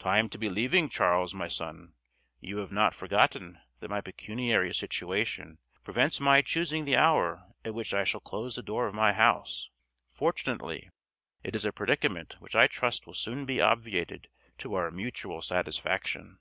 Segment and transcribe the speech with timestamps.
[0.00, 1.92] "Time to be leaving, Charles, my son.
[2.40, 7.94] You have not forgotten that my pecuniary situation prevents my choosing the hour at which
[7.94, 9.70] I shall close the door of my house.
[10.12, 10.90] Fortunately
[11.44, 14.28] it is a predicament which I trust will soon be obviated
[14.58, 16.40] to our mutual satisfaction."